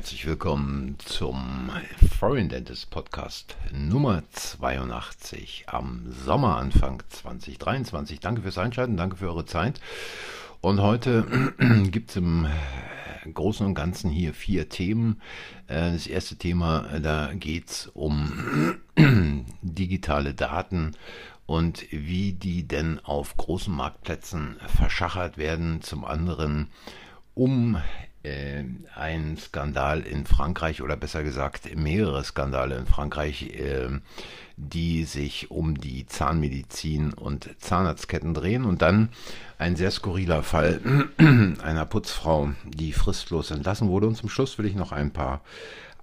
herzlich 0.00 0.26
willkommen 0.26 0.96
zum 1.04 1.70
Foreign 2.18 2.48
Dentist 2.48 2.88
Podcast 2.88 3.54
Nummer 3.70 4.22
82 4.32 5.64
am 5.66 6.10
Sommeranfang 6.24 7.02
2023. 7.06 8.18
Danke 8.18 8.40
fürs 8.40 8.56
Einschalten, 8.56 8.96
danke 8.96 9.16
für 9.16 9.28
eure 9.28 9.44
Zeit. 9.44 9.78
Und 10.62 10.80
heute 10.80 11.52
gibt 11.90 12.08
es 12.08 12.16
im 12.16 12.46
Großen 13.30 13.66
und 13.66 13.74
Ganzen 13.74 14.08
hier 14.10 14.32
vier 14.32 14.70
Themen. 14.70 15.20
Äh, 15.66 15.92
das 15.92 16.06
erste 16.06 16.36
Thema, 16.36 16.98
da 17.02 17.34
geht 17.34 17.68
es 17.68 17.86
um 17.88 18.80
digitale 19.60 20.32
Daten 20.32 20.92
und 21.44 21.84
wie 21.90 22.32
die 22.32 22.66
denn 22.66 23.00
auf 23.00 23.36
großen 23.36 23.74
Marktplätzen 23.74 24.56
verschachert 24.66 25.36
werden. 25.36 25.82
Zum 25.82 26.06
anderen 26.06 26.68
um 27.34 27.76
äh, 28.22 28.64
ein 28.94 29.36
Skandal 29.38 30.00
in 30.00 30.26
Frankreich 30.26 30.82
oder 30.82 30.96
besser 30.96 31.22
gesagt 31.22 31.74
mehrere 31.74 32.22
Skandale 32.22 32.76
in 32.76 32.86
Frankreich, 32.86 33.54
äh, 33.54 33.88
die 34.56 35.04
sich 35.04 35.50
um 35.50 35.78
die 35.80 36.06
Zahnmedizin 36.06 37.14
und 37.14 37.48
Zahnarztketten 37.60 38.34
drehen 38.34 38.64
und 38.64 38.82
dann 38.82 39.08
ein 39.58 39.76
sehr 39.76 39.90
skurriler 39.90 40.42
Fall 40.42 40.80
einer 41.62 41.86
Putzfrau, 41.86 42.50
die 42.64 42.92
fristlos 42.92 43.50
entlassen 43.50 43.88
wurde. 43.88 44.06
Und 44.06 44.16
zum 44.16 44.28
Schluss 44.28 44.58
will 44.58 44.66
ich 44.66 44.74
noch 44.74 44.92
ein 44.92 45.12
paar 45.12 45.40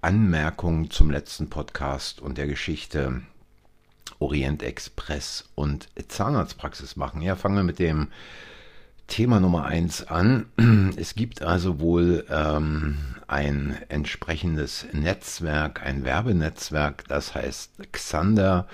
Anmerkungen 0.00 0.90
zum 0.90 1.10
letzten 1.10 1.50
Podcast 1.50 2.20
und 2.20 2.38
der 2.38 2.46
Geschichte 2.46 3.22
Orient 4.18 4.62
Express 4.62 5.48
und 5.54 5.88
Zahnarztpraxis 6.08 6.96
machen. 6.96 7.22
Ja, 7.22 7.36
fangen 7.36 7.56
wir 7.56 7.62
mit 7.62 7.78
dem 7.78 8.08
Thema 9.08 9.40
Nummer 9.40 9.64
eins 9.64 10.06
an. 10.06 10.46
Es 10.96 11.14
gibt 11.14 11.42
also 11.42 11.80
wohl 11.80 12.24
ähm, 12.30 12.96
ein 13.26 13.76
entsprechendes 13.88 14.86
Netzwerk, 14.92 15.82
ein 15.84 16.04
Werbenetzwerk, 16.04 17.04
das 17.08 17.34
heißt 17.34 17.92
Xander. 17.92 18.68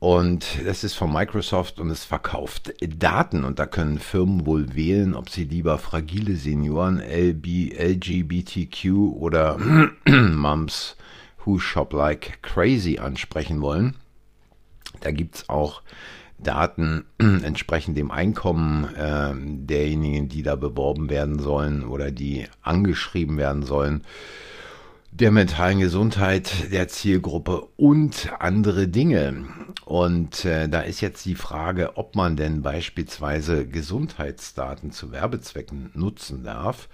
Und 0.00 0.44
das 0.66 0.84
ist 0.84 0.94
von 0.94 1.12
Microsoft 1.12 1.78
und 1.80 1.88
es 1.90 2.04
verkauft 2.04 2.74
Daten. 2.80 3.44
Und 3.44 3.58
da 3.58 3.66
können 3.66 3.98
Firmen 3.98 4.44
wohl 4.44 4.74
wählen, 4.74 5.14
ob 5.14 5.30
sie 5.30 5.44
lieber 5.44 5.78
fragile 5.78 6.36
Senioren, 6.36 7.00
LB, 7.00 7.72
LGBTQ 7.78 8.86
oder 9.16 9.56
Mums 10.08 10.96
who 11.44 11.58
shop 11.58 11.92
like 11.92 12.42
crazy 12.42 12.98
ansprechen 12.98 13.60
wollen. 13.60 13.94
Da 15.00 15.10
gibt 15.10 15.36
es 15.36 15.48
auch 15.48 15.82
Daten 16.38 17.04
entsprechend 17.18 17.96
dem 17.96 18.10
Einkommen 18.10 18.84
äh, 18.94 19.32
derjenigen, 19.34 20.28
die 20.28 20.42
da 20.42 20.56
beworben 20.56 21.10
werden 21.10 21.38
sollen 21.38 21.84
oder 21.84 22.10
die 22.10 22.46
angeschrieben 22.62 23.36
werden 23.36 23.62
sollen, 23.62 24.02
der 25.14 25.30
mentalen 25.30 25.78
Gesundheit 25.78 26.72
der 26.72 26.88
Zielgruppe 26.88 27.68
und 27.76 28.32
andere 28.40 28.88
Dinge. 28.88 29.44
Und 29.84 30.44
äh, 30.44 30.68
da 30.68 30.80
ist 30.80 31.00
jetzt 31.00 31.24
die 31.24 31.36
Frage, 31.36 31.96
ob 31.96 32.16
man 32.16 32.36
denn 32.36 32.62
beispielsweise 32.62 33.66
Gesundheitsdaten 33.66 34.90
zu 34.90 35.12
Werbezwecken 35.12 35.90
nutzen 35.94 36.42
darf. 36.42 36.88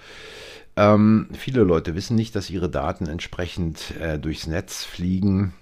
Ähm, 0.77 1.29
viele 1.33 1.63
Leute 1.63 1.95
wissen 1.95 2.15
nicht, 2.15 2.37
dass 2.37 2.51
ihre 2.51 2.69
Daten 2.69 3.07
entsprechend 3.07 3.97
äh, 3.99 4.19
durchs 4.19 4.47
Netz 4.47 4.85
fliegen 4.85 5.55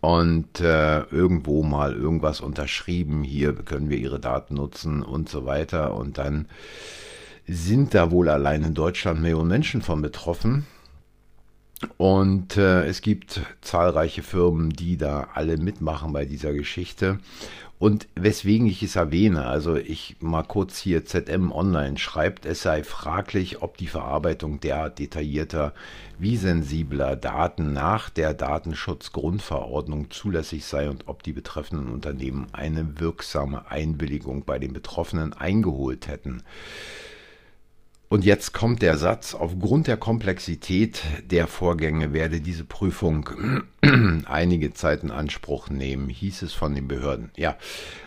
und 0.00 0.60
äh, 0.60 1.02
irgendwo 1.04 1.62
mal 1.62 1.94
irgendwas 1.94 2.40
unterschrieben, 2.40 3.22
hier 3.22 3.54
können 3.54 3.90
wir 3.90 3.98
Ihre 3.98 4.20
Daten 4.20 4.54
nutzen 4.54 5.02
und 5.02 5.28
so 5.28 5.44
weiter. 5.46 5.94
Und 5.94 6.18
dann 6.18 6.46
sind 7.46 7.94
da 7.94 8.10
wohl 8.10 8.28
allein 8.28 8.62
in 8.62 8.74
Deutschland 8.74 9.20
Millionen 9.20 9.48
Menschen 9.48 9.82
von 9.82 10.02
betroffen. 10.02 10.66
Und 11.96 12.56
äh, 12.56 12.86
es 12.86 13.00
gibt 13.00 13.40
zahlreiche 13.62 14.22
Firmen, 14.22 14.70
die 14.70 14.96
da 14.96 15.28
alle 15.34 15.56
mitmachen 15.56 16.12
bei 16.12 16.26
dieser 16.26 16.52
Geschichte. 16.52 17.18
Und 17.80 18.08
weswegen 18.14 18.66
ich 18.66 18.82
es 18.82 18.96
erwähne, 18.96 19.46
also 19.46 19.74
ich 19.74 20.16
mal 20.20 20.42
kurz 20.42 20.76
hier 20.76 21.06
ZM 21.06 21.50
Online 21.50 21.96
schreibt, 21.96 22.44
es 22.44 22.60
sei 22.60 22.84
fraglich, 22.84 23.62
ob 23.62 23.78
die 23.78 23.86
Verarbeitung 23.86 24.60
derart 24.60 24.98
detaillierter 24.98 25.72
wie 26.18 26.36
sensibler 26.36 27.16
Daten 27.16 27.72
nach 27.72 28.10
der 28.10 28.34
Datenschutzgrundverordnung 28.34 30.10
zulässig 30.10 30.66
sei 30.66 30.90
und 30.90 31.08
ob 31.08 31.22
die 31.22 31.32
betreffenden 31.32 31.88
Unternehmen 31.88 32.48
eine 32.52 33.00
wirksame 33.00 33.70
Einwilligung 33.70 34.44
bei 34.44 34.58
den 34.58 34.74
Betroffenen 34.74 35.32
eingeholt 35.32 36.06
hätten. 36.06 36.42
Und 38.12 38.24
jetzt 38.24 38.52
kommt 38.52 38.82
der 38.82 38.96
Satz, 38.96 39.34
aufgrund 39.34 39.86
der 39.86 39.96
Komplexität 39.96 41.00
der 41.30 41.46
Vorgänge 41.46 42.12
werde 42.12 42.40
diese 42.40 42.64
Prüfung 42.64 43.30
einige 44.26 44.74
Zeit 44.74 45.04
in 45.04 45.12
Anspruch 45.12 45.70
nehmen, 45.70 46.08
hieß 46.08 46.42
es 46.42 46.52
von 46.52 46.74
den 46.74 46.88
Behörden. 46.88 47.30
Ja, 47.36 47.56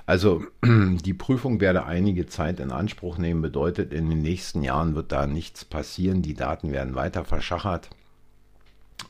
also 0.05 0.43
die 0.65 1.13
Prüfung 1.13 1.61
werde 1.61 1.85
einige 1.85 2.27
Zeit 2.27 2.59
in 2.59 2.71
Anspruch 2.71 3.17
nehmen, 3.17 3.41
bedeutet, 3.41 3.93
in 3.93 4.09
den 4.09 4.21
nächsten 4.21 4.61
Jahren 4.61 4.93
wird 4.93 5.13
da 5.13 5.25
nichts 5.25 5.63
passieren, 5.63 6.21
die 6.21 6.33
Daten 6.33 6.73
werden 6.73 6.95
weiter 6.95 7.23
verschachert. 7.23 7.89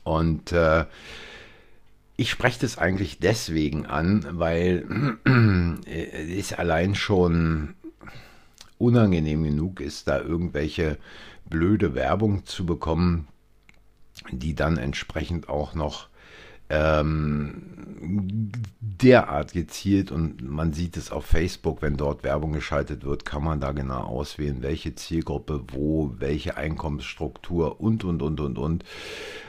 Und 0.04 0.52
äh, 0.52 0.84
ich 2.16 2.30
spreche 2.30 2.60
das 2.60 2.78
eigentlich 2.78 3.18
deswegen 3.18 3.84
an, 3.84 4.24
weil 4.30 5.18
es 6.38 6.52
allein 6.52 6.94
schon 6.94 7.74
unangenehm 8.78 9.44
genug 9.44 9.80
ist, 9.80 10.08
da 10.08 10.20
irgendwelche 10.20 10.98
blöde 11.48 11.94
Werbung 11.94 12.44
zu 12.46 12.66
bekommen, 12.66 13.28
die 14.30 14.54
dann 14.54 14.76
entsprechend 14.76 15.48
auch 15.48 15.74
noch 15.74 16.08
ähm, 16.70 18.50
derart 18.80 19.52
gezielt 19.52 20.10
und 20.10 20.42
man 20.42 20.72
sieht 20.72 20.96
es 20.96 21.12
auf 21.12 21.26
Facebook, 21.26 21.82
wenn 21.82 21.96
dort 21.96 22.24
Werbung 22.24 22.52
geschaltet 22.52 23.04
wird, 23.04 23.24
kann 23.26 23.44
man 23.44 23.60
da 23.60 23.72
genau 23.72 24.00
auswählen, 24.00 24.62
welche 24.62 24.94
Zielgruppe, 24.94 25.62
wo, 25.68 26.14
welche 26.18 26.56
Einkommensstruktur 26.56 27.80
und, 27.80 28.04
und, 28.04 28.22
und, 28.22 28.40
und, 28.40 28.58
und. 28.58 28.84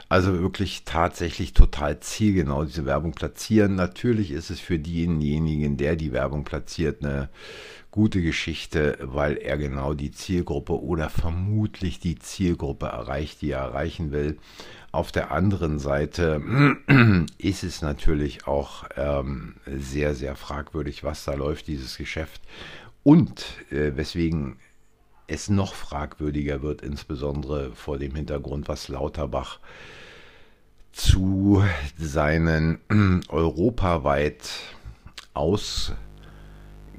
Also 0.09 0.39
wirklich 0.39 0.83
tatsächlich 0.83 1.53
total 1.53 1.99
zielgenau 1.99 2.65
diese 2.65 2.85
Werbung 2.85 3.13
platzieren. 3.13 3.75
Natürlich 3.75 4.31
ist 4.31 4.49
es 4.49 4.59
für 4.59 4.77
denjenigen, 4.77 5.77
der 5.77 5.95
die 5.95 6.11
Werbung 6.11 6.43
platziert, 6.43 7.03
eine 7.03 7.29
gute 7.95 8.22
Geschichte, 8.22 8.97
weil 9.01 9.38
er 9.38 9.57
genau 9.57 9.94
die 9.94 10.11
Zielgruppe 10.11 10.83
oder 10.83 11.09
vermutlich 11.09 11.97
die 12.01 12.19
Zielgruppe 12.19 12.88
erreicht, 12.88 13.41
die 13.41 13.51
er 13.51 13.61
erreichen 13.61 14.11
will. 14.11 14.38
Auf 14.91 15.13
der 15.13 15.31
anderen 15.31 15.79
Seite 15.79 16.41
ist 17.38 17.63
es 17.63 17.81
natürlich 17.81 18.47
auch 18.47 18.84
ähm, 18.97 19.55
sehr, 19.66 20.13
sehr 20.13 20.35
fragwürdig, 20.35 21.05
was 21.05 21.23
da 21.23 21.35
läuft, 21.35 21.67
dieses 21.67 21.97
Geschäft. 21.97 22.41
Und 23.03 23.45
äh, 23.72 23.95
weswegen 23.95 24.57
es 25.28 25.50
noch 25.50 25.73
fragwürdiger 25.73 26.61
wird, 26.61 26.81
insbesondere 26.81 27.72
vor 27.75 27.97
dem 27.97 28.13
Hintergrund, 28.13 28.67
was 28.67 28.89
Lauterbach 28.89 29.59
zu 30.91 31.63
seinen 31.97 32.79
europaweit 33.29 34.50
aus 35.34 35.94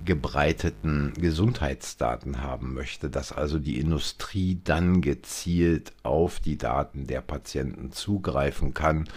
gebreiteten 0.07 1.13
Gesundheitsdaten 1.21 2.41
haben 2.43 2.73
möchte, 2.73 3.11
dass 3.11 3.33
also 3.33 3.59
die 3.59 3.79
Industrie 3.79 4.61
dann 4.65 5.03
gezielt 5.03 5.93
auf 6.03 6.41
die 6.41 6.57
Daten 6.57 7.07
der 7.07 7.21
Patienten 7.21 7.93
zugreifen 7.93 8.73
kann. 8.73 9.09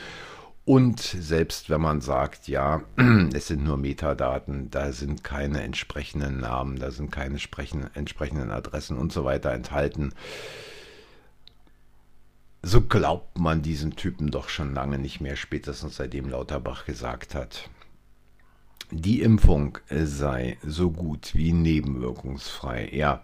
Und 0.65 0.99
selbst 0.99 1.69
wenn 1.69 1.81
man 1.81 2.01
sagt, 2.01 2.47
ja, 2.47 2.83
es 3.33 3.47
sind 3.47 3.63
nur 3.63 3.77
Metadaten, 3.77 4.69
da 4.69 4.91
sind 4.91 5.23
keine 5.23 5.61
entsprechenden 5.61 6.39
Namen, 6.41 6.77
da 6.77 6.91
sind 6.91 7.11
keine 7.11 7.39
entsprechenden 7.93 8.51
Adressen 8.51 8.97
und 8.97 9.13
so 9.13 9.23
weiter 9.23 9.51
enthalten, 9.51 10.13
so 12.61 12.81
glaubt 12.81 13.39
man 13.39 13.61
diesen 13.61 13.95
Typen 13.95 14.31
doch 14.31 14.49
schon 14.49 14.73
lange 14.73 14.99
nicht 14.99 15.21
mehr, 15.21 15.35
spätestens 15.37 15.95
seitdem 15.95 16.29
Lauterbach 16.29 16.85
gesagt 16.85 17.33
hat, 17.33 17.69
die 18.91 19.21
Impfung 19.21 19.77
sei 19.89 20.57
so 20.65 20.91
gut 20.91 21.31
wie 21.35 21.53
nebenwirkungsfrei. 21.53 22.89
Ja, 22.91 23.21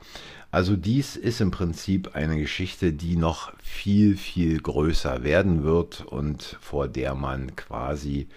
also 0.51 0.75
dies 0.75 1.15
ist 1.15 1.41
im 1.41 1.51
Prinzip 1.51 2.15
eine 2.15 2.37
Geschichte, 2.37 2.93
die 2.93 3.15
noch 3.15 3.51
viel, 3.61 4.15
viel 4.15 4.59
größer 4.59 5.23
werden 5.23 5.63
wird 5.63 6.01
und 6.01 6.57
vor 6.61 6.87
der 6.87 7.15
man 7.15 7.55
quasi 7.55 8.27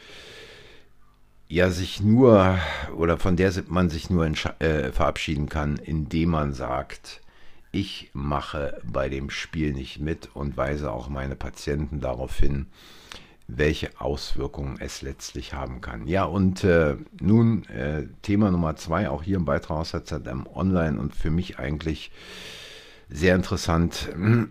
ja 1.49 1.71
sich 1.71 2.01
nur 2.01 2.59
oder 2.97 3.19
von 3.19 3.37
der 3.37 3.53
man 3.69 3.89
sich 3.89 4.11
nur 4.11 4.27
äh, 4.27 4.93
verabschieden 4.93 5.49
kann, 5.49 5.77
indem 5.77 6.31
man 6.31 6.53
sagt, 6.53 7.21
ich 7.73 8.11
mache 8.13 8.81
bei 8.85 9.09
dem 9.09 9.31
Spiel 9.31 9.73
nicht 9.73 10.01
mit 10.01 10.31
und 10.35 10.57
weise 10.57 10.91
auch 10.91 11.09
meine 11.09 11.37
Patienten 11.37 12.01
darauf 12.01 12.39
hin, 12.39 12.67
welche 13.49 13.91
Auswirkungen 14.01 14.77
es 14.79 15.03
letztlich 15.03 15.55
haben 15.55 15.81
kann. 15.81 16.07
Ja, 16.07 16.25
und 16.25 16.63
äh, 16.65 16.97
nun 17.21 17.65
äh, 17.69 18.05
Thema 18.23 18.51
Nummer 18.51 18.77
zwei, 18.77 19.09
auch 19.09 19.23
hier 19.23 19.37
im 19.37 19.47
Beitrag 19.47 19.79
aus 19.79 19.91
der 19.91 20.05
ZM 20.05 20.47
Online 20.47 21.01
und 21.01 21.15
für 21.15 21.31
mich 21.31 21.59
eigentlich 21.59 22.13
Sehr 23.11 23.35
interessant, 23.35 24.11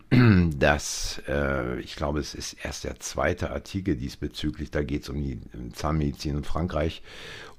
dass 0.58 1.22
äh, 1.28 1.80
ich 1.80 1.96
glaube, 1.96 2.20
es 2.20 2.34
ist 2.34 2.54
erst 2.64 2.86
der 2.86 3.00
zweite 3.00 3.52
Artikel 3.52 3.96
diesbezüglich. 3.96 4.72
Da 4.72 4.82
geht 4.82 5.04
es 5.04 5.10
um 5.10 5.22
die 5.22 5.40
Zahnmedizin 5.74 6.38
in 6.38 6.44
Frankreich. 6.44 7.04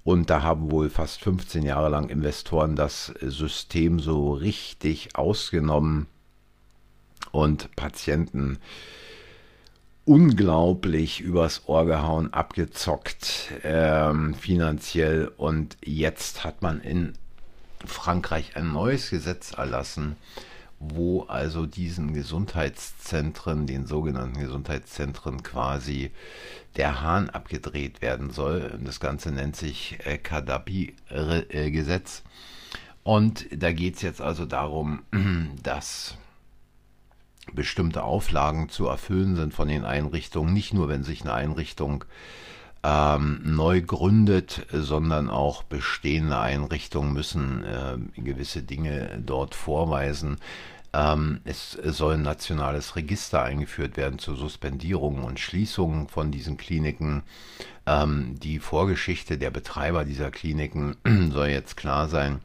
Und 0.03 0.29
da 0.29 0.43
haben 0.43 0.73
wohl 0.73 0.91
fast 0.91 1.21
15 1.23 1.63
Jahre 1.63 1.89
lang 1.89 2.09
Investoren 2.09 2.75
das 2.75 3.13
System 3.21 4.01
so 4.01 4.33
richtig 4.33 5.15
ausgenommen 5.15 6.07
und 7.31 7.75
Patienten 7.77 8.59
unglaublich 10.09 11.21
übers 11.21 11.69
Ohr 11.69 11.85
gehauen, 11.85 12.33
abgezockt 12.33 13.53
ähm, 13.63 14.33
finanziell. 14.33 15.31
Und 15.37 15.77
jetzt 15.85 16.45
hat 16.45 16.63
man 16.63 16.81
in 16.81 17.13
Frankreich 17.85 18.57
ein 18.57 18.73
neues 18.73 19.11
Gesetz 19.11 19.53
erlassen, 19.53 20.17
wo 20.81 21.25
also 21.25 21.67
diesen 21.67 22.15
Gesundheitszentren, 22.15 23.67
den 23.67 23.87
sogenannten 23.87 24.41
Gesundheitszentren 24.41 25.43
quasi 25.43 26.11
der 26.77 27.03
Hahn 27.03 27.29
abgedreht 27.29 28.01
werden 28.01 28.31
soll. 28.31 28.79
Das 28.83 29.01
Ganze 29.01 29.31
nennt 29.31 29.57
sich 29.57 29.99
äh, 30.05 30.17
Kadabi-Gesetz. 30.17 32.23
Und 33.03 33.45
da 33.51 33.73
geht 33.73 33.97
es 33.97 34.03
jetzt 34.03 34.23
also 34.23 34.47
darum, 34.47 35.03
dass 35.63 36.17
bestimmte 37.55 38.03
Auflagen 38.03 38.69
zu 38.69 38.87
erfüllen 38.87 39.37
sind 39.37 39.55
von 39.55 39.69
den 39.69 39.85
Einrichtungen, 39.85 40.53
nicht 40.53 40.75
nur 40.75 40.89
wenn 40.89 41.05
sich 41.05 41.23
eine 41.23 41.33
Einrichtung 41.33 42.05
ähm, 42.85 43.41
neu 43.45 43.83
gründet, 43.83 44.67
sondern 44.73 45.31
auch 45.31 45.63
bestehende 45.63 46.39
Einrichtungen 46.39 47.13
müssen 47.13 47.65
äh, 47.65 48.21
gewisse 48.21 48.63
Dinge 48.63 49.21
dort 49.25 49.55
vorweisen. 49.55 50.37
Ähm, 50.93 51.41
es 51.45 51.73
soll 51.73 52.15
ein 52.15 52.23
nationales 52.23 52.97
Register 52.97 53.43
eingeführt 53.43 53.97
werden 53.97 54.19
zur 54.19 54.37
Suspendierung 54.37 55.23
und 55.25 55.39
Schließung 55.39 56.09
von 56.09 56.31
diesen 56.31 56.57
Kliniken. 56.57 57.23
Ähm, 57.87 58.37
die 58.41 58.59
Vorgeschichte 58.59 59.37
der 59.37 59.51
Betreiber 59.51 60.05
dieser 60.05 60.31
Kliniken 60.31 60.97
soll 61.31 61.49
jetzt 61.49 61.77
klar 61.77 62.09
sein. 62.09 62.41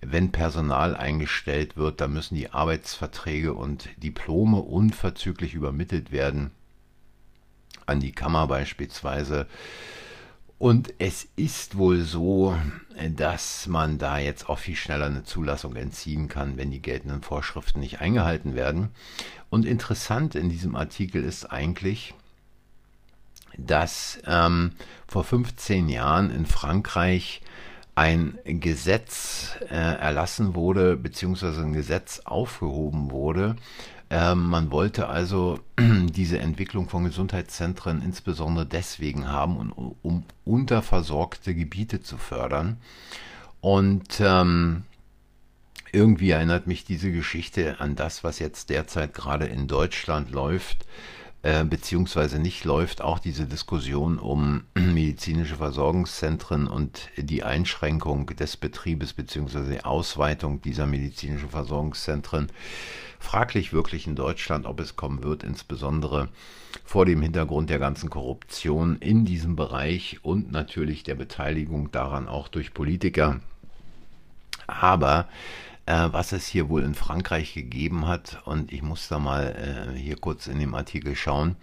Wenn 0.00 0.32
Personal 0.32 0.96
eingestellt 0.96 1.76
wird, 1.76 2.00
dann 2.00 2.12
müssen 2.12 2.34
die 2.34 2.50
Arbeitsverträge 2.50 3.54
und 3.54 3.88
Diplome 4.02 4.58
unverzüglich 4.58 5.54
übermittelt 5.54 6.10
werden 6.10 6.50
an 7.86 8.00
die 8.00 8.12
Kammer 8.12 8.46
beispielsweise. 8.46 9.46
Und 10.58 10.94
es 10.98 11.26
ist 11.36 11.76
wohl 11.76 12.02
so, 12.02 12.56
dass 13.16 13.66
man 13.66 13.98
da 13.98 14.18
jetzt 14.18 14.48
auch 14.48 14.58
viel 14.58 14.76
schneller 14.76 15.06
eine 15.06 15.24
Zulassung 15.24 15.76
entziehen 15.76 16.28
kann, 16.28 16.56
wenn 16.56 16.70
die 16.70 16.80
geltenden 16.80 17.22
Vorschriften 17.22 17.80
nicht 17.80 18.00
eingehalten 18.00 18.54
werden. 18.54 18.90
Und 19.50 19.66
interessant 19.66 20.34
in 20.34 20.48
diesem 20.48 20.76
Artikel 20.76 21.24
ist 21.24 21.46
eigentlich, 21.46 22.14
dass 23.56 24.20
ähm, 24.26 24.72
vor 25.06 25.24
15 25.24 25.88
Jahren 25.88 26.30
in 26.30 26.46
Frankreich 26.46 27.42
ein 27.94 28.38
Gesetz 28.44 29.56
äh, 29.70 29.74
erlassen 29.74 30.54
wurde, 30.54 30.96
beziehungsweise 30.96 31.60
ein 31.62 31.72
Gesetz 31.72 32.22
aufgehoben 32.24 33.10
wurde, 33.10 33.56
ähm, 34.14 34.48
man 34.48 34.70
wollte 34.70 35.08
also 35.08 35.58
diese 35.80 36.38
Entwicklung 36.38 36.88
von 36.88 37.02
Gesundheitszentren 37.02 38.00
insbesondere 38.00 38.64
deswegen 38.64 39.26
haben, 39.26 39.56
um, 39.72 39.96
um 40.02 40.24
unterversorgte 40.44 41.52
Gebiete 41.52 42.00
zu 42.00 42.16
fördern. 42.16 42.76
Und 43.60 44.20
ähm, 44.20 44.84
irgendwie 45.90 46.30
erinnert 46.30 46.68
mich 46.68 46.84
diese 46.84 47.10
Geschichte 47.10 47.80
an 47.80 47.96
das, 47.96 48.22
was 48.22 48.38
jetzt 48.38 48.70
derzeit 48.70 49.14
gerade 49.14 49.46
in 49.46 49.66
Deutschland 49.66 50.30
läuft, 50.30 50.86
äh, 51.44 51.62
beziehungsweise 51.62 52.38
nicht 52.38 52.64
läuft, 52.64 53.02
auch 53.02 53.18
diese 53.18 53.44
Diskussion 53.44 54.18
um 54.18 54.62
medizinische 54.74 55.56
Versorgungszentren 55.56 56.66
und 56.66 57.10
die 57.18 57.42
Einschränkung 57.42 58.24
des 58.28 58.56
Betriebes 58.56 59.12
beziehungsweise 59.12 59.70
die 59.70 59.84
Ausweitung 59.84 60.62
dieser 60.62 60.86
medizinischen 60.86 61.50
Versorgungszentren 61.50 62.50
fraglich 63.18 63.74
wirklich 63.74 64.06
in 64.06 64.16
Deutschland, 64.16 64.64
ob 64.64 64.80
es 64.80 64.96
kommen 64.96 65.22
wird, 65.22 65.42
insbesondere 65.42 66.30
vor 66.82 67.04
dem 67.04 67.20
Hintergrund 67.20 67.68
der 67.68 67.78
ganzen 67.78 68.08
Korruption 68.08 68.96
in 69.00 69.26
diesem 69.26 69.54
Bereich 69.54 70.20
und 70.22 70.50
natürlich 70.50 71.02
der 71.02 71.14
Beteiligung 71.14 71.92
daran 71.92 72.26
auch 72.26 72.48
durch 72.48 72.72
Politiker. 72.72 73.40
Aber 74.66 75.28
äh, 75.86 76.08
was 76.10 76.32
es 76.32 76.46
hier 76.46 76.68
wohl 76.68 76.82
in 76.82 76.94
Frankreich 76.94 77.54
gegeben 77.54 78.06
hat, 78.06 78.42
und 78.44 78.72
ich 78.72 78.82
muss 78.82 79.08
da 79.08 79.18
mal 79.18 79.92
äh, 79.94 79.98
hier 79.98 80.16
kurz 80.16 80.46
in 80.46 80.58
dem 80.58 80.74
Artikel 80.74 81.16
schauen, 81.16 81.56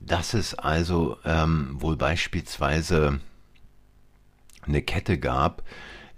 dass 0.00 0.34
es 0.34 0.54
also 0.54 1.16
ähm, 1.24 1.76
wohl 1.80 1.96
beispielsweise 1.96 3.20
eine 4.62 4.82
Kette 4.82 5.18
gab, 5.18 5.62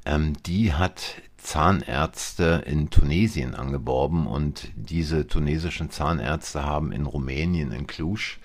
ähm, 0.04 0.34
die 0.44 0.72
hat 0.72 1.22
Zahnärzte 1.44 2.64
in 2.66 2.90
Tunesien 2.90 3.54
angeworben. 3.54 4.26
Und 4.26 4.70
diese 4.74 5.26
tunesischen 5.26 5.90
Zahnärzte 5.90 6.64
haben 6.64 6.90
in 6.90 7.06
Rumänien, 7.06 7.70
in 7.70 7.86
Cluj, 7.86 8.38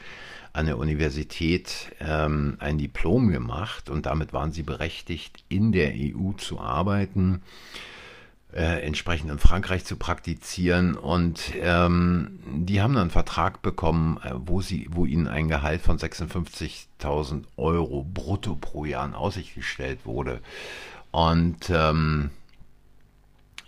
an 0.51 0.65
der 0.65 0.77
Universität 0.77 1.91
ähm, 1.99 2.57
ein 2.59 2.77
Diplom 2.77 3.29
gemacht. 3.29 3.89
Und 3.89 4.05
damit 4.05 4.33
waren 4.33 4.51
sie 4.51 4.63
berechtigt, 4.63 5.43
in 5.47 5.71
der 5.71 5.93
EU 5.95 6.33
zu 6.33 6.59
arbeiten, 6.59 7.41
äh, 8.53 8.81
entsprechend 8.81 9.29
in 9.31 9.39
Frankreich 9.39 9.85
zu 9.85 9.95
praktizieren 9.95 10.95
und 10.95 11.53
ähm, 11.61 12.39
die 12.45 12.81
haben 12.81 12.93
dann 12.93 13.03
einen 13.03 13.11
Vertrag 13.11 13.61
bekommen, 13.61 14.19
äh, 14.23 14.31
wo 14.35 14.61
sie, 14.61 14.87
wo 14.91 15.05
ihnen 15.05 15.27
ein 15.27 15.47
Gehalt 15.47 15.81
von 15.81 15.97
56.000 15.97 17.43
Euro 17.57 18.03
brutto 18.03 18.55
pro 18.55 18.85
Jahr 18.85 19.05
in 19.05 19.13
Aussicht 19.13 19.53
gestellt 19.53 19.99
wurde. 20.05 20.41
Und 21.11 21.69
ähm, 21.69 22.31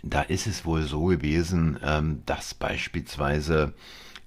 da 0.02 0.22
ist 0.22 0.46
es 0.46 0.64
wohl 0.64 0.82
so 0.82 1.06
gewesen, 1.06 1.78
ähm, 1.82 2.22
dass 2.26 2.54
beispielsweise 2.54 3.74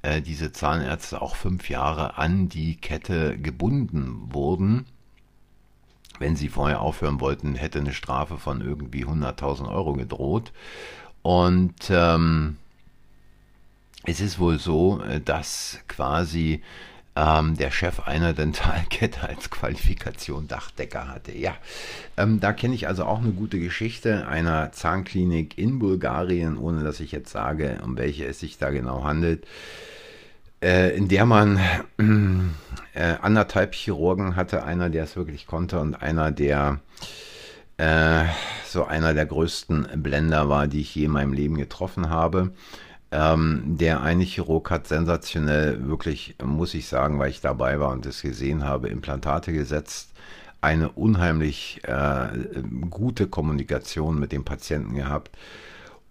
äh, 0.02 0.22
diese 0.22 0.54
Zahnärzte 0.54 1.22
auch 1.22 1.36
fünf 1.36 1.70
Jahre 1.70 2.18
an 2.18 2.48
die 2.48 2.78
Kette 2.78 3.38
gebunden 3.38 4.34
wurden. 4.34 4.86
Wenn 6.20 6.36
sie 6.36 6.50
vorher 6.50 6.82
aufhören 6.82 7.20
wollten, 7.20 7.56
hätte 7.56 7.80
eine 7.80 7.94
Strafe 7.94 8.38
von 8.38 8.62
irgendwie 8.62 9.06
100.000 9.06 9.70
Euro 9.72 9.94
gedroht. 9.94 10.52
Und 11.22 11.90
ähm, 11.90 12.58
es 14.04 14.20
ist 14.20 14.40
wohl 14.40 14.60
so, 14.60 15.02
äh, 15.02 15.20
dass 15.20 15.80
quasi 15.88 16.62
ähm, 17.16 17.56
der 17.58 17.72
Chef 17.72 18.02
einer 18.02 18.34
Dentalkette 18.34 19.24
als 19.28 19.50
Qualifikation 19.50 20.48
Dachdecker 20.48 21.08
hatte. 21.08 21.32
Ja, 21.32 21.56
ähm, 22.18 22.40
da 22.40 22.54
kenne 22.54 22.76
ich 22.76 22.88
also 22.88 23.06
auch 23.06 23.20
eine 23.20 23.32
gute 23.32 23.60
Geschichte 23.60 24.28
einer 24.28 24.72
Zahnklinik 24.72 25.58
in 25.58 25.80
Bulgarien, 25.80 26.58
ohne 26.58 26.84
dass 26.84 27.00
ich 27.00 27.12
jetzt 27.12 27.32
sage, 27.32 27.80
um 27.84 27.98
welche 27.98 28.26
es 28.26 28.40
sich 28.40 28.58
da 28.58 28.70
genau 28.70 29.04
handelt, 29.04 29.46
äh, 30.66 30.96
in 30.98 31.08
der 31.08 31.26
man 31.26 31.60
äh, 32.94 33.16
anderthalb 33.22 33.76
Chirurgen 33.76 34.36
hatte, 34.36 34.64
einer, 34.64 34.90
der 34.90 35.04
es 35.04 35.16
wirklich 35.16 35.46
konnte 35.46 35.80
und 35.80 35.94
einer, 35.94 36.32
der 36.32 36.80
äh, 37.78 38.24
so 38.68 38.84
einer 38.86 39.14
der 39.14 39.28
größten 39.28 40.02
Blender 40.02 40.50
war, 40.50 40.68
die 40.68 40.82
ich 40.82 40.96
je 40.96 41.06
in 41.06 41.12
meinem 41.12 41.34
Leben 41.34 41.56
getroffen 41.56 42.10
habe. 42.10 42.52
Ähm, 43.12 43.78
der 43.78 44.02
eine 44.02 44.24
Chirurg 44.24 44.72
hat 44.72 44.88
sensationell, 44.88 45.88
wirklich, 45.88 46.36
muss 46.44 46.74
ich 46.74 46.88
sagen, 46.88 47.20
weil 47.20 47.30
ich 47.30 47.42
dabei 47.42 47.80
war 47.80 47.92
und 47.92 48.06
es 48.08 48.24
gesehen 48.24 48.64
habe, 48.64 48.90
Implantate 48.90 49.54
gesetzt, 49.54 50.14
eine 50.62 50.90
unheimlich 50.90 51.82
äh, 51.84 52.30
gute 52.90 53.28
Kommunikation 53.28 54.20
mit 54.20 54.32
dem 54.32 54.44
Patienten 54.44 54.96
gehabt 54.96 55.30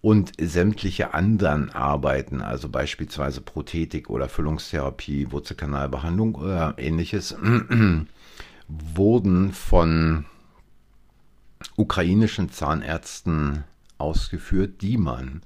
und 0.05 0.33
sämtliche 0.39 1.15
anderen 1.15 1.71
Arbeiten, 1.71 2.43
also 2.43 2.69
beispielsweise 2.69 3.41
Prothetik 3.41 4.07
oder 4.11 4.29
Füllungstherapie, 4.29 5.31
Wurzelkanalbehandlung 5.31 6.35
oder 6.35 6.75
ähnliches, 6.77 7.35
wurden 8.67 9.51
von 9.51 10.25
ukrainischen 11.75 12.51
Zahnärzten 12.51 13.63
ausgeführt, 13.97 14.83
die 14.83 14.97
man 14.97 15.41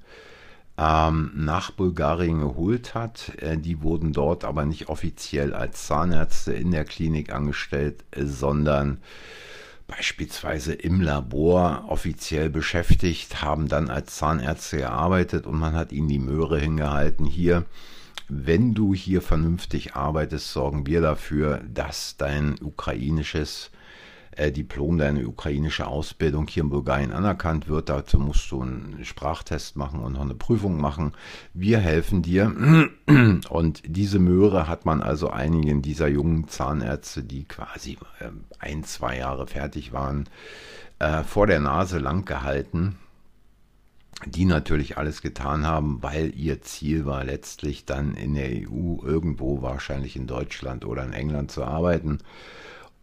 ähm, 0.77 1.31
nach 1.35 1.71
Bulgarien 1.71 2.41
geholt 2.41 2.95
hat. 2.95 3.41
Äh, 3.41 3.57
die 3.57 3.81
wurden 3.81 4.11
dort 4.11 4.43
aber 4.43 4.65
nicht 4.65 4.89
offiziell 4.89 5.53
als 5.53 5.87
Zahnärzte 5.87 6.51
in 6.51 6.71
der 6.71 6.83
Klinik 6.83 7.31
angestellt, 7.31 8.03
äh, 8.11 8.25
sondern 8.25 8.97
beispielsweise 9.89 10.73
im 10.73 11.01
Labor 11.01 11.85
offiziell 11.89 12.49
beschäftigt, 12.49 13.41
haben 13.41 13.67
dann 13.67 13.89
als 13.89 14.15
Zahnärzte 14.15 14.77
gearbeitet 14.77 15.45
und 15.45 15.59
man 15.59 15.73
hat 15.73 15.91
ihnen 15.91 16.07
die 16.07 16.19
Möhre 16.19 16.59
hingehalten. 16.59 17.25
Hier, 17.25 17.65
wenn 18.27 18.75
du 18.75 18.93
hier 18.93 19.21
vernünftig 19.21 19.95
arbeitest, 19.95 20.53
sorgen 20.53 20.85
wir 20.85 21.01
dafür, 21.01 21.61
dass 21.73 22.15
dein 22.17 22.55
ukrainisches 22.61 23.71
äh, 24.39 24.51
Diplom 24.51 24.97
deine 24.97 25.27
ukrainische 25.27 25.85
Ausbildung 25.87 26.47
hier 26.47 26.63
in 26.63 26.69
Bulgarien 26.69 27.11
anerkannt 27.11 27.67
wird. 27.67 27.89
Dazu 27.89 28.19
musst 28.19 28.49
du 28.51 28.61
einen 28.61 29.03
Sprachtest 29.03 29.75
machen 29.75 29.99
und 29.99 30.13
noch 30.13 30.21
eine 30.21 30.35
Prüfung 30.35 30.79
machen. 30.79 31.11
Wir 31.53 31.79
helfen 31.79 32.21
dir. 32.21 32.89
Und 33.49 33.81
diese 33.85 34.19
Möhre 34.19 34.67
hat 34.67 34.85
man 34.85 35.01
also 35.01 35.29
einigen 35.29 35.81
dieser 35.81 36.07
jungen 36.07 36.47
Zahnärzte, 36.47 37.23
die 37.23 37.43
quasi 37.43 37.97
äh, 38.19 38.29
ein, 38.59 38.83
zwei 38.83 39.17
Jahre 39.17 39.47
fertig 39.47 39.91
waren, 39.91 40.29
äh, 40.99 41.23
vor 41.23 41.47
der 41.47 41.59
Nase 41.59 41.99
lang 41.99 42.25
gehalten 42.25 42.97
die 44.25 44.43
natürlich 44.43 44.97
alles 44.97 45.21
getan 45.21 45.65
haben, 45.65 46.03
weil 46.03 46.33
ihr 46.35 46.61
Ziel 46.61 47.05
war 47.05 47.23
letztlich 47.23 47.85
dann 47.85 48.15
in 48.15 48.33
der 48.33 48.49
EU 48.49 48.97
irgendwo, 49.01 49.61
wahrscheinlich 49.61 50.17
in 50.17 50.27
Deutschland 50.27 50.83
oder 50.83 51.05
in 51.05 51.13
England 51.13 51.51
zu 51.51 51.63
arbeiten 51.63 52.19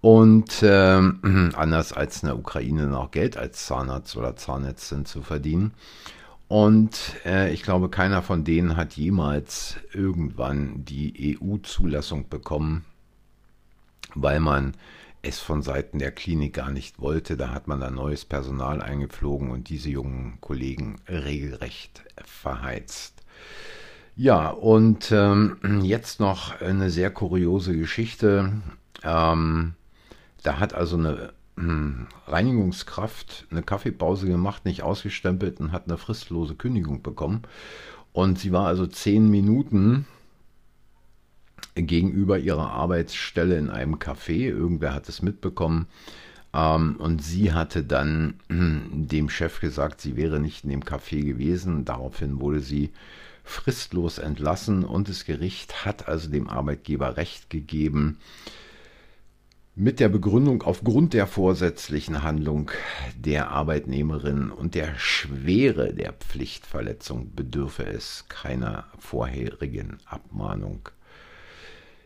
und 0.06 0.62
äh, 0.62 0.68
anders 1.56 1.92
als 1.92 2.22
in 2.22 2.28
der 2.28 2.38
Ukraine 2.38 2.86
noch 2.86 3.10
Geld 3.10 3.36
als 3.36 3.66
Zahnarzt 3.66 4.16
oder 4.16 4.36
Zahnärztin 4.36 5.04
zu 5.04 5.20
verdienen. 5.20 5.74
Und 6.46 6.96
äh, 7.24 7.52
ich 7.52 7.64
glaube, 7.64 7.88
keiner 7.88 8.22
von 8.22 8.44
denen 8.44 8.76
hat 8.76 8.92
jemals 8.92 9.78
irgendwann 9.92 10.84
die 10.84 11.36
EU-Zulassung 11.42 12.28
bekommen, 12.28 12.84
weil 14.14 14.38
man 14.38 14.74
es 15.22 15.40
von 15.40 15.62
Seiten 15.62 15.98
der 15.98 16.12
Klinik 16.12 16.54
gar 16.54 16.70
nicht 16.70 17.00
wollte. 17.00 17.36
Da 17.36 17.50
hat 17.50 17.66
man 17.66 17.80
dann 17.80 17.96
neues 17.96 18.24
Personal 18.24 18.82
eingeflogen 18.82 19.50
und 19.50 19.70
diese 19.70 19.90
jungen 19.90 20.38
Kollegen 20.40 21.00
regelrecht 21.08 22.04
verheizt. 22.24 23.24
Ja, 24.14 24.50
und 24.50 25.10
ähm, 25.10 25.80
jetzt 25.82 26.20
noch 26.20 26.60
eine 26.60 26.90
sehr 26.90 27.10
kuriose 27.10 27.76
Geschichte. 27.76 28.52
Ähm, 29.02 29.74
da 30.46 30.60
hat 30.60 30.74
also 30.74 30.96
eine 30.96 31.32
hm, 31.56 32.06
Reinigungskraft 32.26 33.46
eine 33.50 33.62
Kaffeepause 33.62 34.26
gemacht, 34.26 34.64
nicht 34.64 34.82
ausgestempelt 34.82 35.60
und 35.60 35.72
hat 35.72 35.88
eine 35.88 35.98
fristlose 35.98 36.54
Kündigung 36.54 37.02
bekommen. 37.02 37.42
Und 38.12 38.38
sie 38.38 38.52
war 38.52 38.66
also 38.66 38.86
zehn 38.86 39.28
Minuten 39.28 40.06
gegenüber 41.74 42.38
ihrer 42.38 42.70
Arbeitsstelle 42.70 43.58
in 43.58 43.70
einem 43.70 43.96
Café. 43.96 44.48
Irgendwer 44.48 44.94
hat 44.94 45.08
es 45.08 45.20
mitbekommen. 45.20 45.86
Ähm, 46.54 46.96
und 46.98 47.22
sie 47.22 47.52
hatte 47.52 47.82
dann 47.82 48.34
hm, 48.48 49.08
dem 49.08 49.28
Chef 49.28 49.60
gesagt, 49.60 50.00
sie 50.00 50.16
wäre 50.16 50.38
nicht 50.38 50.64
in 50.64 50.70
dem 50.70 50.84
Café 50.84 51.24
gewesen. 51.24 51.84
Daraufhin 51.84 52.40
wurde 52.40 52.60
sie 52.60 52.92
fristlos 53.42 54.18
entlassen 54.18 54.84
und 54.84 55.08
das 55.08 55.24
Gericht 55.24 55.84
hat 55.84 56.08
also 56.08 56.28
dem 56.28 56.48
Arbeitgeber 56.48 57.16
Recht 57.16 57.48
gegeben, 57.48 58.18
mit 59.78 60.00
der 60.00 60.08
Begründung 60.08 60.62
aufgrund 60.62 61.12
der 61.12 61.26
vorsätzlichen 61.26 62.22
Handlung 62.22 62.70
der 63.14 63.50
Arbeitnehmerin 63.50 64.50
und 64.50 64.74
der 64.74 64.98
Schwere 64.98 65.92
der 65.92 66.14
Pflichtverletzung 66.14 67.34
bedürfe 67.34 67.84
es 67.84 68.24
keiner 68.30 68.86
vorherigen 68.98 69.98
Abmahnung. 70.06 70.88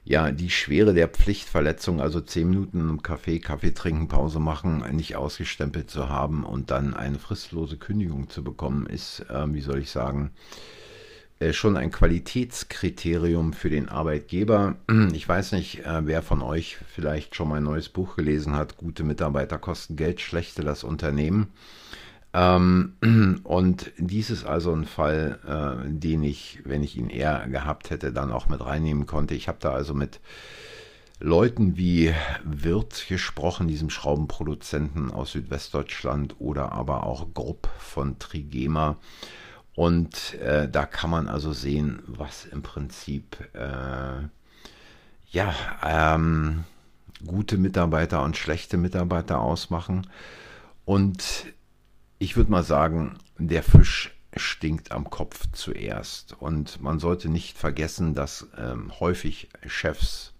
Ja, 0.02 0.32
die 0.32 0.50
Schwere 0.50 0.94
der 0.94 1.06
Pflichtverletzung, 1.06 2.00
also 2.00 2.20
zehn 2.20 2.50
Minuten 2.50 2.80
im 2.80 3.00
Café, 3.02 3.40
Kaffee 3.40 3.72
trinken, 3.72 4.08
Pause 4.08 4.40
machen, 4.40 4.82
nicht 4.96 5.14
ausgestempelt 5.14 5.90
zu 5.90 6.08
haben 6.08 6.42
und 6.42 6.72
dann 6.72 6.94
eine 6.94 7.20
fristlose 7.20 7.76
Kündigung 7.76 8.28
zu 8.28 8.42
bekommen, 8.42 8.86
ist, 8.86 9.20
äh, 9.30 9.54
wie 9.54 9.60
soll 9.60 9.78
ich 9.78 9.90
sagen, 9.90 10.32
schon 11.52 11.76
ein 11.78 11.90
Qualitätskriterium 11.90 13.54
für 13.54 13.70
den 13.70 13.88
Arbeitgeber. 13.88 14.76
Ich 15.14 15.28
weiß 15.28 15.52
nicht, 15.52 15.84
äh, 15.86 16.06
wer 16.06 16.22
von 16.22 16.42
euch 16.42 16.76
vielleicht 16.94 17.34
schon 17.34 17.48
mein 17.48 17.64
neues 17.64 17.88
Buch 17.88 18.16
gelesen 18.16 18.54
hat. 18.54 18.76
Gute 18.76 19.04
Mitarbeiter 19.04 19.58
kosten 19.58 19.96
Geld, 19.96 20.20
schlechte 20.20 20.62
das 20.62 20.84
Unternehmen. 20.84 21.48
Ähm, 22.34 22.92
und 23.44 23.90
dies 23.96 24.28
ist 24.28 24.44
also 24.44 24.72
ein 24.72 24.84
Fall, 24.84 25.38
äh, 25.46 25.88
den 25.90 26.22
ich, 26.22 26.60
wenn 26.64 26.82
ich 26.82 26.96
ihn 26.96 27.08
eher 27.08 27.48
gehabt 27.48 27.88
hätte, 27.88 28.12
dann 28.12 28.32
auch 28.32 28.48
mit 28.48 28.64
reinnehmen 28.64 29.06
konnte. 29.06 29.34
Ich 29.34 29.48
habe 29.48 29.58
da 29.60 29.70
also 29.70 29.94
mit 29.94 30.20
Leuten 31.20 31.78
wie 31.78 32.14
Wirt 32.44 33.06
gesprochen, 33.08 33.66
diesem 33.66 33.88
Schraubenproduzenten 33.88 35.10
aus 35.10 35.32
Südwestdeutschland 35.32 36.36
oder 36.38 36.72
aber 36.72 37.04
auch 37.04 37.32
Grupp 37.32 37.68
von 37.78 38.18
Trigema 38.18 38.98
und 39.80 40.34
äh, 40.34 40.68
da 40.68 40.84
kann 40.84 41.08
man 41.08 41.26
also 41.26 41.54
sehen, 41.54 42.02
was 42.06 42.44
im 42.44 42.60
Prinzip 42.60 43.38
äh, 43.54 44.28
ja 45.30 45.54
ähm, 45.82 46.64
gute 47.24 47.56
Mitarbeiter 47.56 48.22
und 48.22 48.36
schlechte 48.36 48.76
Mitarbeiter 48.76 49.40
ausmachen. 49.40 50.06
Und 50.84 51.46
ich 52.18 52.36
würde 52.36 52.50
mal 52.50 52.62
sagen, 52.62 53.16
der 53.38 53.62
Fisch 53.62 54.14
stinkt 54.36 54.92
am 54.92 55.08
Kopf 55.08 55.46
zuerst. 55.52 56.36
Und 56.38 56.82
man 56.82 56.98
sollte 56.98 57.30
nicht 57.30 57.56
vergessen, 57.56 58.12
dass 58.12 58.48
ähm, 58.58 58.92
häufig 59.00 59.48
Chefs 59.66 60.34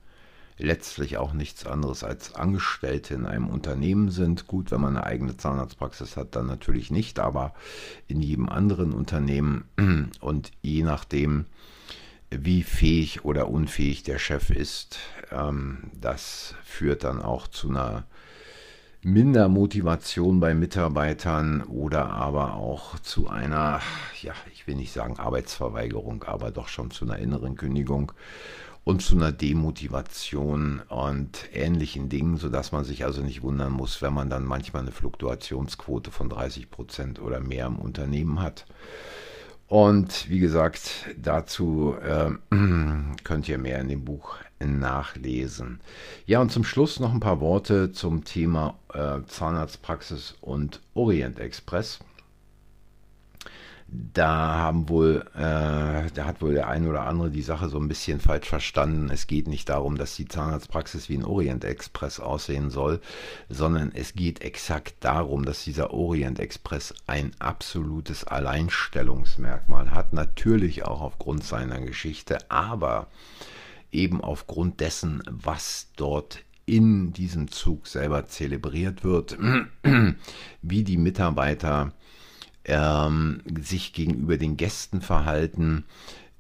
letztlich 0.61 1.17
auch 1.17 1.33
nichts 1.33 1.67
anderes 1.67 2.05
als 2.05 2.35
Angestellte 2.35 3.15
in 3.15 3.27
einem 3.27 3.49
Unternehmen 3.49 4.11
sind. 4.11 4.47
Gut, 4.47 4.71
wenn 4.71 4.81
man 4.81 4.97
eine 4.97 5.07
eigene 5.07 5.37
Zahnarztpraxis 5.37 6.17
hat, 6.17 6.37
dann 6.37 6.47
natürlich 6.47 6.91
nicht, 6.91 7.19
aber 7.19 7.55
in 8.07 8.21
jedem 8.21 8.49
anderen 8.49 8.93
Unternehmen 8.93 9.65
und 10.21 10.53
je 10.63 10.83
nachdem, 10.83 11.47
wie 12.31 12.63
fähig 12.63 13.25
oder 13.25 13.49
unfähig 13.49 14.03
der 14.03 14.19
Chef 14.19 14.51
ist, 14.51 14.99
ähm, 15.33 15.91
das 15.99 16.55
führt 16.65 17.05
dann 17.05 17.23
auch 17.23 17.49
zu 17.49 17.71
einer 17.71 18.05
Mindermotivation 19.03 20.41
bei 20.41 20.55
Mitarbeitern 20.55 21.63
oder 21.63 22.11
aber 22.11 22.55
auch 22.55 22.99
zu 22.99 23.29
einer, 23.29 23.81
ja, 24.21 24.35
ich 24.53 24.67
will 24.67 24.75
nicht 24.75 24.93
sagen 24.93 25.19
Arbeitsverweigerung, 25.19 26.25
aber 26.25 26.51
doch 26.51 26.69
schon 26.69 26.91
zu 26.91 27.07
einer 27.07 27.19
inneren 27.19 27.57
Kündigung 27.57 28.13
und 28.85 29.03
zu 29.03 29.17
einer 29.17 29.33
Demotivation 29.33 30.81
und 30.89 31.49
ähnlichen 31.53 32.09
Dingen, 32.09 32.37
sodass 32.37 32.73
man 32.73 32.85
sich 32.85 33.05
also 33.05 33.23
nicht 33.23 33.43
wundern 33.43 33.73
muss, 33.73 34.03
wenn 34.03 34.15
man 34.15 34.31
dann 34.31 34.45
manchmal 34.45 34.83
eine 34.83 34.93
Fluktuationsquote 34.93 36.11
von 36.11 36.29
30 36.29 36.71
Prozent 36.71 37.21
oder 37.21 37.41
mehr 37.41 37.67
im 37.67 37.79
Unternehmen 37.79 38.41
hat. 38.41 38.67
Und 39.69 40.29
wie 40.29 40.41
gesagt, 40.41 41.07
dazu 41.17 41.95
äh, 42.03 42.31
könnt 43.25 43.49
ihr 43.49 43.59
mehr 43.59 43.81
in 43.81 43.89
dem 43.89 44.05
Buch 44.05 44.37
nachlesen. 44.59 45.81
Ja, 46.27 46.41
und 46.41 46.51
zum 46.51 46.65
Schluss 46.65 47.01
noch 47.01 47.13
ein 47.13 47.21
paar 47.21 47.41
Worte 47.41 47.93
zum 47.93 48.25
Thema 48.25 48.75
äh, 48.93 49.21
Zahnarztpraxis 49.27 50.35
und 50.41 50.81
Orient 50.95 51.39
Express 51.39 52.01
da 53.93 54.59
haben 54.59 54.89
wohl, 54.89 55.25
äh, 55.35 56.11
da 56.15 56.25
hat 56.25 56.41
wohl 56.41 56.55
der 56.55 56.69
ein 56.69 56.87
oder 56.87 57.07
andere 57.07 57.31
die 57.31 57.43
Sache 57.43 57.69
so 57.69 57.79
ein 57.79 57.89
bisschen 57.89 58.21
falsch 58.21 58.49
verstanden. 58.49 59.11
Es 59.11 59.27
geht 59.27 59.49
nicht 59.49 59.69
darum, 59.69 59.99
dass 59.99 60.15
die 60.15 60.29
Zahnarztpraxis 60.29 61.09
wie 61.09 61.19
ein 61.19 61.25
Orient 61.25 61.65
Express 61.65 62.21
aussehen 62.21 62.71
soll, 62.71 63.01
sondern 63.49 63.91
es 63.93 64.15
geht 64.15 64.43
exakt 64.43 64.95
darum, 65.01 65.45
dass 65.45 65.65
dieser 65.65 65.93
Orient 65.93 66.39
Express 66.39 66.95
ein 67.09 67.33
absolutes 67.41 68.25
Alleinstellungsmerkmal 68.25 69.91
hat. 69.91 70.13
Natürlich 70.13 70.85
auch 70.85 71.01
aufgrund 71.01 71.43
seiner 71.43 71.81
Geschichte, 71.81 72.39
aber 72.49 73.09
eben 73.91 74.21
aufgrund 74.21 74.81
dessen, 74.81 75.21
was 75.29 75.89
dort 75.97 76.45
in 76.65 77.13
diesem 77.13 77.51
Zug 77.51 77.89
selber 77.89 78.27
zelebriert 78.27 79.03
wird, 79.03 79.37
wie 80.63 80.85
die 80.85 80.97
Mitarbeiter 80.97 81.93
ähm, 82.71 83.43
sich 83.61 83.93
gegenüber 83.93 84.39
den 84.39 84.57
Gästen 84.57 85.01
verhalten, 85.01 85.85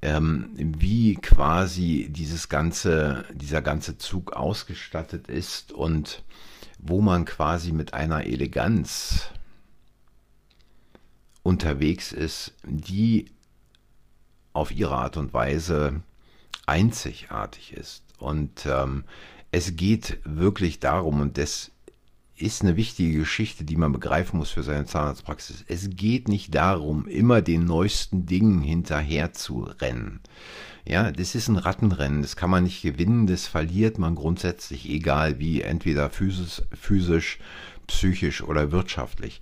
ähm, 0.00 0.50
wie 0.54 1.16
quasi 1.16 2.08
dieses 2.08 2.48
ganze, 2.48 3.24
dieser 3.32 3.60
ganze 3.62 3.98
Zug 3.98 4.32
ausgestattet 4.32 5.26
ist 5.26 5.72
und 5.72 6.22
wo 6.78 7.00
man 7.00 7.24
quasi 7.24 7.72
mit 7.72 7.94
einer 7.94 8.24
Eleganz 8.26 9.30
unterwegs 11.42 12.12
ist, 12.12 12.54
die 12.64 13.26
auf 14.52 14.70
ihre 14.70 14.94
Art 14.94 15.16
und 15.16 15.34
Weise 15.34 16.00
einzigartig 16.66 17.72
ist. 17.72 18.04
Und 18.18 18.66
ähm, 18.66 19.04
es 19.50 19.74
geht 19.74 20.20
wirklich 20.24 20.78
darum, 20.78 21.20
und 21.20 21.38
das 21.38 21.72
ist 22.40 22.62
eine 22.62 22.76
wichtige 22.76 23.18
Geschichte, 23.18 23.64
die 23.64 23.76
man 23.76 23.92
begreifen 23.92 24.38
muss 24.38 24.50
für 24.50 24.62
seine 24.62 24.86
Zahnarztpraxis. 24.86 25.64
Es 25.68 25.90
geht 25.90 26.28
nicht 26.28 26.54
darum, 26.54 27.06
immer 27.06 27.42
den 27.42 27.64
neuesten 27.64 28.26
Dingen 28.26 28.62
hinterher 28.62 29.32
zu 29.32 29.62
rennen. 29.62 30.20
Ja, 30.86 31.12
das 31.12 31.34
ist 31.34 31.48
ein 31.48 31.56
Rattenrennen, 31.56 32.22
das 32.22 32.36
kann 32.36 32.50
man 32.50 32.64
nicht 32.64 32.82
gewinnen, 32.82 33.26
das 33.26 33.46
verliert 33.46 33.98
man 33.98 34.14
grundsätzlich, 34.14 34.88
egal 34.88 35.38
wie, 35.38 35.60
entweder 35.60 36.08
physisch, 36.10 36.62
physisch 36.72 37.38
psychisch 37.86 38.42
oder 38.42 38.72
wirtschaftlich. 38.72 39.40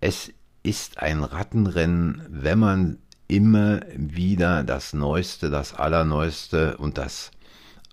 Es 0.00 0.32
ist 0.62 0.98
ein 0.98 1.22
Rattenrennen, 1.22 2.26
wenn 2.28 2.58
man 2.58 2.98
immer 3.28 3.80
wieder 3.94 4.64
das 4.64 4.92
Neueste, 4.92 5.50
das 5.50 5.74
Allerneueste 5.74 6.76
und 6.78 6.98
das 6.98 7.30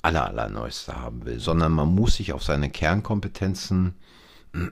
Allerallerneueste 0.01 0.95
haben 0.95 1.25
will, 1.25 1.39
sondern 1.39 1.73
man 1.73 1.93
muss 1.93 2.15
sich 2.15 2.33
auf 2.33 2.43
seine 2.43 2.69
Kernkompetenzen 2.69 3.93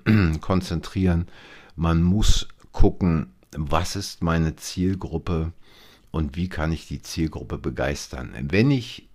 konzentrieren. 0.41 1.27
Man 1.75 2.01
muss 2.03 2.47
gucken, 2.71 3.33
was 3.55 3.95
ist 3.95 4.21
meine 4.21 4.55
Zielgruppe 4.55 5.53
und 6.11 6.35
wie 6.35 6.49
kann 6.49 6.71
ich 6.71 6.87
die 6.87 7.01
Zielgruppe 7.01 7.57
begeistern. 7.57 8.33
Wenn 8.41 8.71
ich 8.71 9.07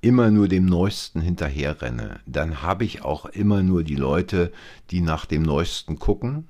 immer 0.00 0.30
nur 0.30 0.48
dem 0.48 0.66
Neuesten 0.66 1.20
hinterherrenne, 1.20 2.20
dann 2.26 2.62
habe 2.62 2.84
ich 2.84 3.02
auch 3.02 3.26
immer 3.26 3.62
nur 3.62 3.84
die 3.84 3.96
Leute, 3.96 4.52
die 4.90 5.00
nach 5.00 5.26
dem 5.26 5.42
Neuesten 5.42 5.98
gucken 5.98 6.48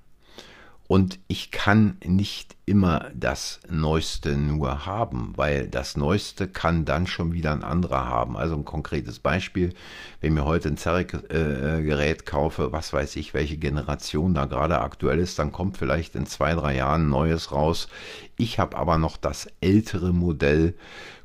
und 0.92 1.18
ich 1.26 1.50
kann 1.50 1.96
nicht 2.04 2.54
immer 2.66 3.10
das 3.14 3.60
Neueste 3.70 4.36
nur 4.36 4.84
haben, 4.84 5.32
weil 5.36 5.66
das 5.66 5.96
Neueste 5.96 6.48
kann 6.48 6.84
dann 6.84 7.06
schon 7.06 7.32
wieder 7.32 7.50
ein 7.52 7.64
anderer 7.64 8.04
haben. 8.04 8.36
Also 8.36 8.56
ein 8.56 8.66
konkretes 8.66 9.18
Beispiel, 9.18 9.72
wenn 10.20 10.34
mir 10.34 10.44
heute 10.44 10.68
ein 10.68 10.76
Zerek-Gerät 10.76 12.20
äh, 12.20 12.24
kaufe, 12.26 12.72
was 12.72 12.92
weiß 12.92 13.16
ich, 13.16 13.32
welche 13.32 13.56
Generation 13.56 14.34
da 14.34 14.44
gerade 14.44 14.82
aktuell 14.82 15.18
ist, 15.18 15.38
dann 15.38 15.50
kommt 15.50 15.78
vielleicht 15.78 16.14
in 16.14 16.26
zwei, 16.26 16.52
drei 16.52 16.76
Jahren 16.76 17.06
ein 17.06 17.08
neues 17.08 17.52
raus. 17.52 17.88
Ich 18.36 18.58
habe 18.58 18.76
aber 18.76 18.98
noch 18.98 19.16
das 19.16 19.48
ältere 19.62 20.12
Modell 20.12 20.74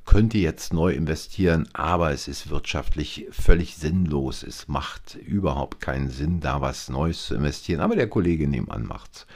könnte 0.07 0.37
jetzt 0.37 0.73
neu 0.73 0.93
investieren, 0.93 1.67
aber 1.73 2.11
es 2.11 2.29
ist 2.29 2.49
wirtschaftlich 2.49 3.27
völlig 3.29 3.75
sinnlos. 3.75 4.41
Es 4.41 4.69
macht 4.69 5.15
überhaupt 5.15 5.81
keinen 5.81 6.09
Sinn, 6.09 6.39
da 6.39 6.61
was 6.61 6.89
Neues 6.89 7.27
zu 7.27 7.35
investieren. 7.35 7.81
Aber 7.81 7.95
der 7.95 8.09
Kollege 8.09 8.47
nebenan 8.47 8.87
macht's. 8.87 9.27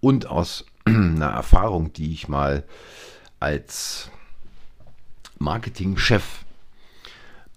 Und 0.00 0.26
aus 0.26 0.64
einer 0.84 1.30
Erfahrung, 1.30 1.92
die 1.92 2.12
ich 2.12 2.28
mal 2.28 2.64
als 3.40 4.08
Marketingchef 5.38 6.44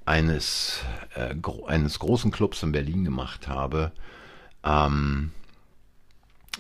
eines, 0.05 0.79
äh, 1.13 1.35
gro 1.35 1.65
eines 1.67 1.99
großen 1.99 2.31
Clubs 2.31 2.63
in 2.63 2.71
Berlin 2.71 3.03
gemacht 3.05 3.47
habe, 3.47 3.91
ähm, 4.63 5.31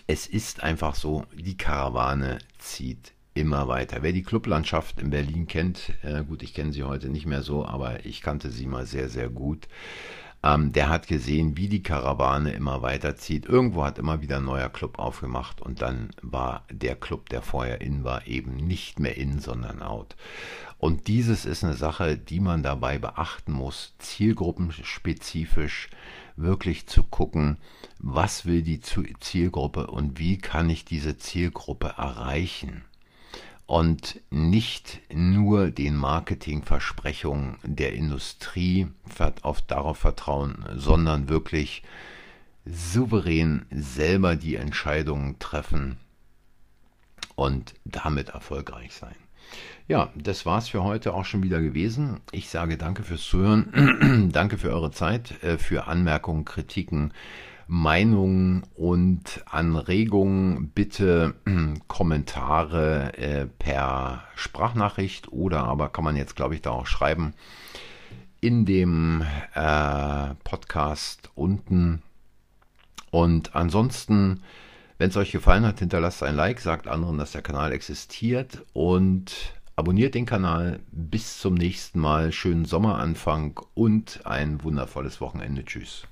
es 0.05 0.27
ist 0.27 0.61
einfach 0.61 0.93
so, 0.93 1.25
die 1.33 1.57
Karawane 1.57 2.37
zieht 2.59 3.13
immer 3.33 3.67
weiter. 3.67 3.97
Wer 4.01 4.13
die 4.13 4.23
Clublandschaft 4.23 4.99
in 5.01 5.09
Berlin 5.09 5.47
kennt, 5.47 5.93
äh, 6.03 6.23
gut, 6.23 6.43
ich 6.43 6.53
kenne 6.53 6.73
sie 6.73 6.83
heute 6.83 7.09
nicht 7.09 7.25
mehr 7.25 7.41
so, 7.41 7.65
aber 7.65 8.05
ich 8.05 8.21
kannte 8.21 8.49
sie 8.49 8.67
mal 8.67 8.85
sehr, 8.85 9.09
sehr 9.09 9.29
gut. 9.29 9.67
Ähm, 10.43 10.73
der 10.73 10.89
hat 10.89 11.07
gesehen, 11.07 11.55
wie 11.55 11.69
die 11.69 11.83
Karawane 11.83 12.51
immer 12.51 12.81
weiterzieht. 12.81 13.45
Irgendwo 13.45 13.85
hat 13.85 13.97
immer 13.97 14.21
wieder 14.21 14.37
ein 14.37 14.45
neuer 14.45 14.69
Club 14.69 14.99
aufgemacht 14.99 15.61
und 15.61 15.81
dann 15.81 16.09
war 16.21 16.65
der 16.69 16.95
Club, 16.95 17.29
der 17.29 17.41
vorher 17.41 17.81
in 17.81 18.03
war, 18.03 18.27
eben 18.27 18.57
nicht 18.57 18.99
mehr 18.99 19.15
in, 19.15 19.39
sondern 19.39 19.81
out. 19.81 20.15
Und 20.77 21.07
dieses 21.07 21.45
ist 21.45 21.63
eine 21.63 21.75
Sache, 21.75 22.17
die 22.17 22.41
man 22.41 22.61
dabei 22.61 22.99
beachten 22.99 23.53
muss, 23.53 23.93
zielgruppenspezifisch 23.99 25.89
wirklich 26.35 26.87
zu 26.87 27.03
gucken, 27.03 27.57
was 27.99 28.45
will 28.45 28.63
die 28.63 28.81
Zielgruppe 28.81 29.87
und 29.87 30.19
wie 30.19 30.37
kann 30.39 30.69
ich 30.69 30.83
diese 30.83 31.17
Zielgruppe 31.17 31.93
erreichen 31.97 32.83
und 33.65 34.21
nicht 34.29 35.01
nur 35.13 35.71
den 35.71 35.95
Marketingversprechungen 35.95 37.57
der 37.63 37.93
Industrie 37.93 38.87
auf, 39.41 39.61
darauf 39.61 39.97
vertrauen, 39.97 40.65
sondern 40.75 41.29
wirklich 41.29 41.83
souverän 42.65 43.65
selber 43.71 44.35
die 44.35 44.55
Entscheidungen 44.55 45.39
treffen 45.39 45.97
und 47.35 47.73
damit 47.85 48.29
erfolgreich 48.29 48.93
sein. 48.93 49.15
Ja, 49.87 50.11
das 50.15 50.45
war's 50.45 50.69
für 50.69 50.83
heute 50.83 51.13
auch 51.13 51.25
schon 51.25 51.43
wieder 51.43 51.61
gewesen. 51.61 52.21
Ich 52.31 52.49
sage 52.49 52.77
danke 52.77 53.03
fürs 53.03 53.23
Zuhören, 53.23 54.29
danke 54.33 54.57
für 54.57 54.69
eure 54.71 54.91
Zeit, 54.91 55.43
äh, 55.43 55.57
für 55.57 55.87
Anmerkungen, 55.87 56.45
Kritiken, 56.45 57.13
Meinungen 57.67 58.63
und 58.75 59.43
Anregungen 59.45 60.69
bitte 60.69 61.35
Kommentare 61.87 63.17
äh, 63.17 63.45
per 63.45 64.23
Sprachnachricht 64.35 65.31
oder 65.31 65.63
aber 65.63 65.89
kann 65.89 66.03
man 66.03 66.15
jetzt, 66.15 66.35
glaube 66.35 66.55
ich, 66.55 66.61
da 66.61 66.71
auch 66.71 66.87
schreiben 66.87 67.33
in 68.41 68.65
dem 68.65 69.23
äh, 69.53 70.35
Podcast 70.43 71.29
unten. 71.33 72.01
Und 73.09 73.55
ansonsten, 73.55 74.41
wenn 74.97 75.09
es 75.09 75.17
euch 75.17 75.31
gefallen 75.31 75.65
hat, 75.65 75.79
hinterlasst 75.79 76.23
ein 76.23 76.35
Like, 76.35 76.59
sagt 76.59 76.87
anderen, 76.87 77.17
dass 77.17 77.31
der 77.31 77.41
Kanal 77.41 77.71
existiert 77.71 78.65
und 78.73 79.53
abonniert 79.77 80.15
den 80.15 80.25
Kanal. 80.25 80.79
Bis 80.91 81.39
zum 81.39 81.53
nächsten 81.53 81.99
Mal. 81.99 82.31
Schönen 82.33 82.65
Sommeranfang 82.65 83.61
und 83.75 84.25
ein 84.25 84.61
wundervolles 84.63 85.21
Wochenende. 85.21 85.63
Tschüss. 85.63 86.05